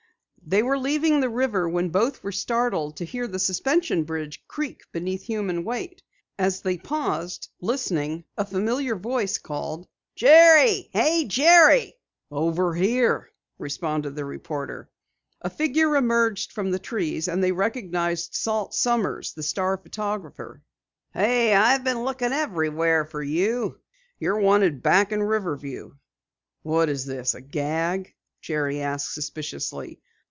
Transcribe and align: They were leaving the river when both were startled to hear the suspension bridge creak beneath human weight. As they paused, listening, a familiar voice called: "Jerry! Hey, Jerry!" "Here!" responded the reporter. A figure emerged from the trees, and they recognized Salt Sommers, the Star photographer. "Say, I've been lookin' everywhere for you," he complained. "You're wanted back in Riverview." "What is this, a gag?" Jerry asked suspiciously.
They 0.43 0.63
were 0.63 0.77
leaving 0.79 1.19
the 1.21 1.29
river 1.29 1.69
when 1.69 1.89
both 1.89 2.23
were 2.23 2.31
startled 2.33 2.97
to 2.97 3.05
hear 3.05 3.25
the 3.25 3.39
suspension 3.39 4.03
bridge 4.03 4.43
creak 4.49 4.81
beneath 4.91 5.23
human 5.23 5.63
weight. 5.63 6.01
As 6.37 6.59
they 6.59 6.77
paused, 6.77 7.47
listening, 7.61 8.25
a 8.37 8.43
familiar 8.43 8.97
voice 8.97 9.37
called: 9.37 9.87
"Jerry! 10.15 10.89
Hey, 10.91 11.23
Jerry!" 11.25 11.93
"Here!" 12.29 13.31
responded 13.59 14.15
the 14.17 14.25
reporter. 14.25 14.89
A 15.41 15.49
figure 15.49 15.95
emerged 15.95 16.51
from 16.51 16.71
the 16.71 16.79
trees, 16.79 17.29
and 17.29 17.41
they 17.41 17.53
recognized 17.53 18.33
Salt 18.35 18.73
Sommers, 18.73 19.33
the 19.33 19.43
Star 19.43 19.77
photographer. 19.77 20.61
"Say, 21.13 21.55
I've 21.55 21.85
been 21.85 22.03
lookin' 22.03 22.33
everywhere 22.33 23.05
for 23.05 23.23
you," 23.23 23.55
he 23.55 23.61
complained. 23.61 23.81
"You're 24.19 24.39
wanted 24.41 24.83
back 24.83 25.11
in 25.13 25.23
Riverview." 25.23 25.93
"What 26.63 26.89
is 26.89 27.05
this, 27.05 27.35
a 27.35 27.41
gag?" 27.41 28.13
Jerry 28.41 28.81
asked 28.81 29.13
suspiciously. 29.13 30.01